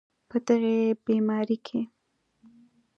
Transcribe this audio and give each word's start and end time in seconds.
په 0.29 0.37
دغې 0.47 0.77
بیمارۍ 1.05 1.57
کې 1.65 1.79